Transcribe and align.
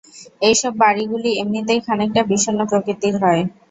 এইসব 0.41 0.73
বাড়িগুলি 0.79 1.29
এমনিতেই 1.37 1.79
খানিকটা 1.87 2.21
বিষগ্ন 2.31 2.61
প্রকৃতির 2.71 3.15
হয়। 3.23 3.41